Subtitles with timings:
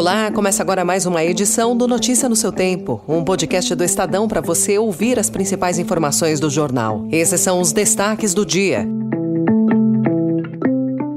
[0.00, 4.26] Olá, começa agora mais uma edição do Notícia no seu Tempo, um podcast do Estadão
[4.26, 7.06] para você ouvir as principais informações do jornal.
[7.12, 8.88] Esses são os destaques do dia.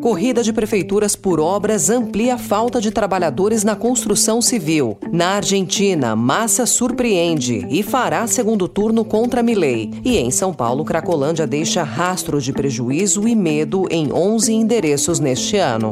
[0.00, 4.96] Corrida de prefeituras por obras amplia a falta de trabalhadores na construção civil.
[5.12, 9.90] Na Argentina, Massa surpreende e fará segundo turno contra Milei.
[10.04, 15.56] E em São Paulo, Cracolândia deixa rastro de prejuízo e medo em 11 endereços neste
[15.56, 15.90] ano.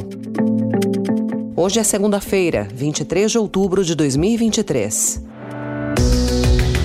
[1.58, 5.22] Hoje é segunda-feira, 23 de outubro de 2023.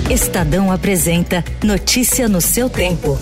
[0.10, 3.18] Estadão apresenta Notícia no seu tempo.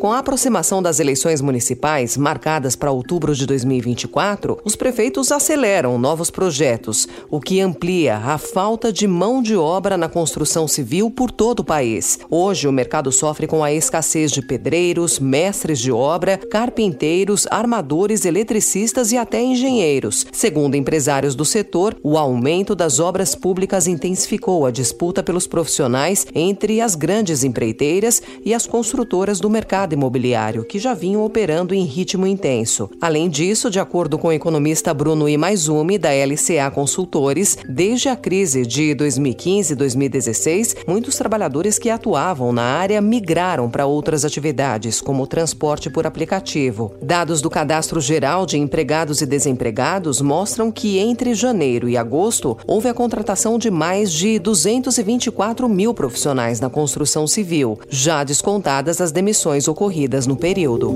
[0.00, 6.30] Com a aproximação das eleições municipais, marcadas para outubro de 2024, os prefeitos aceleram novos
[6.30, 11.60] projetos, o que amplia a falta de mão de obra na construção civil por todo
[11.60, 12.18] o país.
[12.30, 19.12] Hoje, o mercado sofre com a escassez de pedreiros, mestres de obra, carpinteiros, armadores, eletricistas
[19.12, 20.26] e até engenheiros.
[20.32, 26.80] Segundo empresários do setor, o aumento das obras públicas intensificou a disputa pelos profissionais entre
[26.80, 31.84] as grandes empreiteiras e as construtoras do mercado mercado imobiliário, que já vinham operando em
[31.84, 32.90] ritmo intenso.
[33.00, 38.64] Além disso, de acordo com o economista Bruno Imaizumi, da LCA Consultores, desde a crise
[38.64, 45.22] de 2015 e 2016, muitos trabalhadores que atuavam na área migraram para outras atividades, como
[45.22, 46.94] o transporte por aplicativo.
[47.02, 52.88] Dados do Cadastro Geral de Empregados e Desempregados mostram que entre janeiro e agosto houve
[52.88, 59.68] a contratação de mais de 224 mil profissionais na construção civil, já descontadas as demissões
[59.68, 60.94] ocorridas ocorridas no período.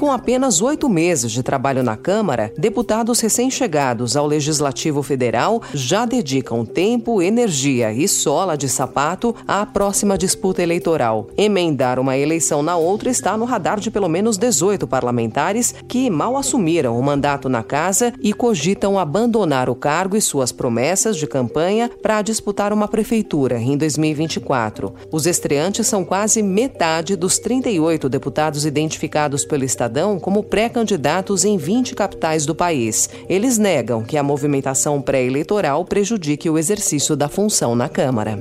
[0.00, 6.64] Com apenas oito meses de trabalho na Câmara, deputados recém-chegados ao Legislativo Federal já dedicam
[6.64, 11.28] tempo, energia e sola de sapato à próxima disputa eleitoral.
[11.36, 16.34] Emendar uma eleição na outra está no radar de pelo menos 18 parlamentares que mal
[16.34, 21.90] assumiram o mandato na casa e cogitam abandonar o cargo e suas promessas de campanha
[22.00, 24.94] para disputar uma prefeitura em 2024.
[25.12, 29.89] Os estreantes são quase metade dos 38 deputados identificados pelo Estado
[30.20, 33.10] Como pré-candidatos em 20 capitais do país.
[33.28, 38.38] Eles negam que a movimentação pré-eleitoral prejudique o exercício da função na Câmara.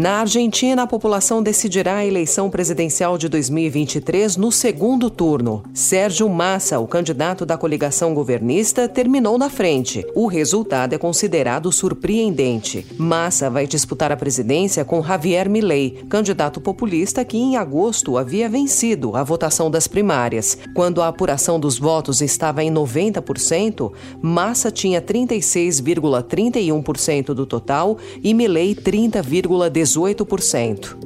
[0.00, 5.62] Na Argentina, a população decidirá a eleição presidencial de 2023 no segundo turno.
[5.74, 10.06] Sérgio Massa, o candidato da coligação governista, terminou na frente.
[10.14, 12.86] O resultado é considerado surpreendente.
[12.96, 19.14] Massa vai disputar a presidência com Javier Milei, candidato populista que em agosto havia vencido
[19.14, 20.56] a votação das primárias.
[20.74, 28.74] Quando a apuração dos votos estava em 90%, Massa tinha 36,31% do total e Milei
[28.74, 29.89] 30,18%.
[29.98, 30.96] 18%.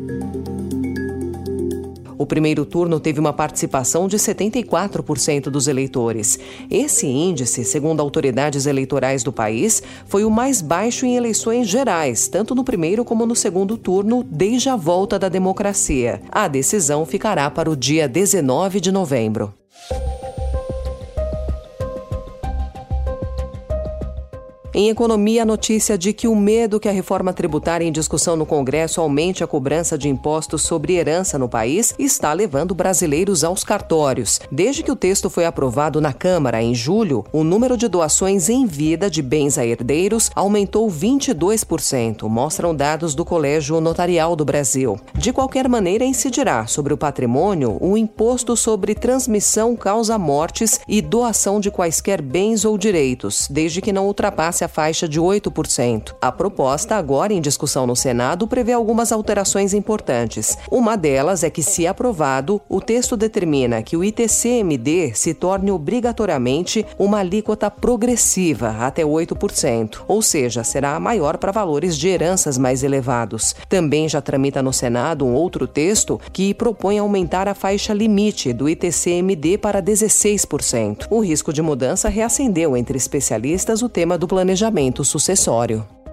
[2.16, 6.38] O primeiro turno teve uma participação de 74% dos eleitores.
[6.70, 12.54] Esse índice, segundo autoridades eleitorais do país, foi o mais baixo em eleições gerais, tanto
[12.54, 16.22] no primeiro como no segundo turno, desde a volta da democracia.
[16.30, 19.52] A decisão ficará para o dia 19 de novembro.
[24.76, 28.44] Em economia, a notícia de que o medo que a reforma tributária em discussão no
[28.44, 34.40] Congresso aumente a cobrança de impostos sobre herança no país está levando brasileiros aos cartórios.
[34.50, 38.66] Desde que o texto foi aprovado na Câmara em julho, o número de doações em
[38.66, 44.98] vida de bens a herdeiros aumentou 22%, mostram dados do Colégio Notarial do Brasil.
[45.14, 51.60] De qualquer maneira, incidirá sobre o patrimônio o imposto sobre transmissão causa mortes e doação
[51.60, 56.14] de quaisquer bens ou direitos, desde que não ultrapasse a faixa de 8%.
[56.20, 60.56] A proposta, agora em discussão no Senado, prevê algumas alterações importantes.
[60.70, 66.84] Uma delas é que, se aprovado, o texto determina que o ITCMD se torne obrigatoriamente
[66.98, 73.54] uma alíquota progressiva até 8%, ou seja, será maior para valores de heranças mais elevados.
[73.68, 78.68] Também já tramita no Senado um outro texto que propõe aumentar a faixa limite do
[78.68, 81.06] ITCMD para 16%.
[81.10, 86.03] O risco de mudança reacendeu entre especialistas o tema do planejamento planejamento sucessório.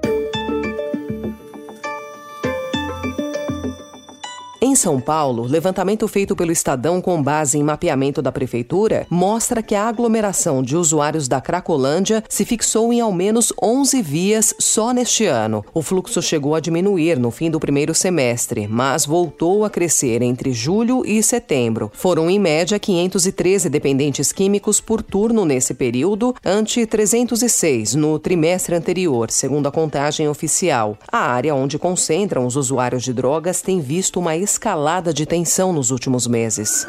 [4.64, 9.74] Em São Paulo, levantamento feito pelo Estadão com base em mapeamento da prefeitura mostra que
[9.74, 15.26] a aglomeração de usuários da Cracolândia se fixou em ao menos 11 vias só neste
[15.26, 15.66] ano.
[15.74, 20.54] O fluxo chegou a diminuir no fim do primeiro semestre, mas voltou a crescer entre
[20.54, 21.90] julho e setembro.
[21.92, 29.32] Foram em média 513 dependentes químicos por turno nesse período, ante 306 no trimestre anterior,
[29.32, 31.00] segundo a contagem oficial.
[31.12, 35.92] A área onde concentram os usuários de drogas tem visto uma escalada de tensão nos
[35.92, 36.86] últimos meses.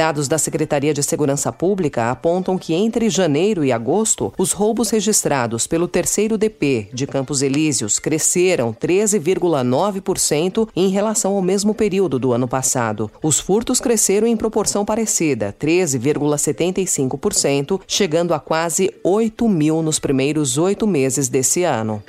[0.00, 5.66] Dados da Secretaria de Segurança Pública apontam que entre janeiro e agosto, os roubos registrados
[5.66, 12.48] pelo terceiro DP de Campos Elíseos cresceram 13,9% em relação ao mesmo período do ano
[12.48, 13.10] passado.
[13.22, 20.86] Os furtos cresceram em proporção parecida, 13,75%, chegando a quase 8 mil nos primeiros oito
[20.86, 22.02] meses desse ano.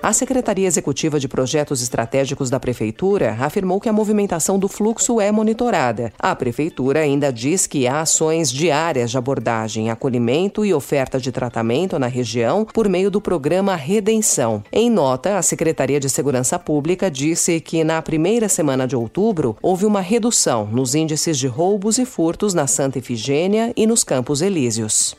[0.00, 5.32] A Secretaria Executiva de Projetos Estratégicos da Prefeitura afirmou que a movimentação do fluxo é
[5.32, 6.12] monitorada.
[6.16, 11.98] A Prefeitura ainda diz que há ações diárias de abordagem, acolhimento e oferta de tratamento
[11.98, 14.62] na região por meio do programa Redenção.
[14.70, 19.84] Em nota, a Secretaria de Segurança Pública disse que na primeira semana de outubro houve
[19.84, 25.16] uma redução nos índices de roubos e furtos na Santa Efigênia e nos Campos Elíseos.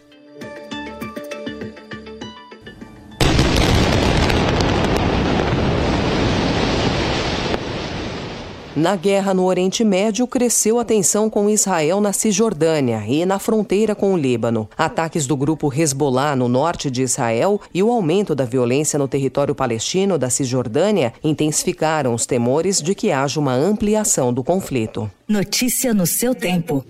[8.80, 13.94] Na guerra no Oriente Médio, cresceu a tensão com Israel na Cisjordânia e na fronteira
[13.94, 14.70] com o Líbano.
[14.78, 19.54] Ataques do grupo Hezbollah no norte de Israel e o aumento da violência no território
[19.54, 25.12] palestino da Cisjordânia intensificaram os temores de que haja uma ampliação do conflito.
[25.28, 26.86] Notícia no seu tempo.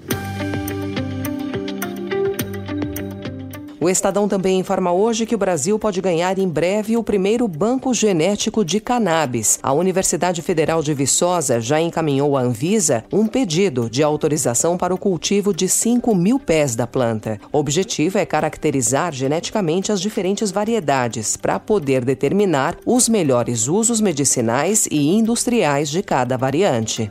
[3.89, 7.91] O Estadão também informa hoje que o Brasil pode ganhar em breve o primeiro banco
[7.91, 9.57] genético de cannabis.
[9.63, 14.97] A Universidade Federal de Viçosa já encaminhou à Anvisa um pedido de autorização para o
[14.97, 17.39] cultivo de 5 mil pés da planta.
[17.51, 24.87] O objetivo é caracterizar geneticamente as diferentes variedades para poder determinar os melhores usos medicinais
[24.91, 27.09] e industriais de cada variante.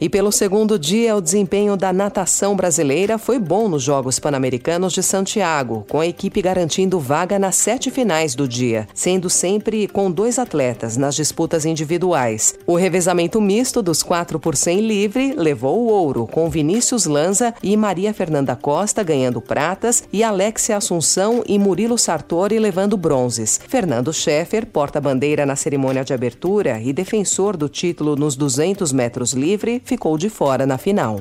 [0.00, 5.02] E pelo segundo dia, o desempenho da natação brasileira foi bom nos Jogos Pan-Americanos de
[5.02, 10.38] Santiago, com a equipe garantindo vaga nas sete finais do dia, sendo sempre com dois
[10.38, 12.54] atletas nas disputas individuais.
[12.66, 17.76] O revezamento misto dos 4 por 100 livre levou o ouro, com Vinícius Lanza e
[17.76, 23.60] Maria Fernanda Costa ganhando pratas e Alexia Assunção e Murilo Sartori levando bronzes.
[23.68, 29.82] Fernando Scheffer, porta-bandeira na cerimônia de abertura e defensor do título nos 200 metros livre,
[29.90, 31.20] ficou de fora na final.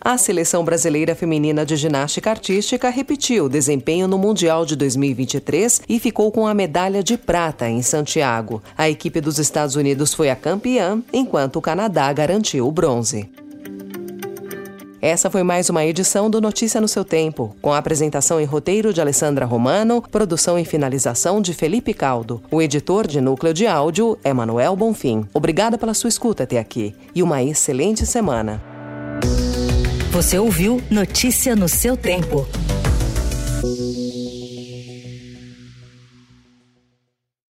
[0.00, 6.00] A seleção brasileira feminina de ginástica artística repetiu o desempenho no Mundial de 2023 e
[6.00, 8.60] ficou com a medalha de prata em Santiago.
[8.76, 13.30] A equipe dos Estados Unidos foi a campeã, enquanto o Canadá garantiu o bronze.
[15.00, 18.92] Essa foi mais uma edição do Notícia no seu Tempo, com a apresentação em roteiro
[18.92, 22.42] de Alessandra Romano, produção e finalização de Felipe Caldo.
[22.50, 25.24] O editor de núcleo de áudio é Manuel Bonfim.
[25.32, 28.60] Obrigada pela sua escuta até aqui e uma excelente semana.
[30.10, 32.44] Você ouviu Notícia no seu Tempo.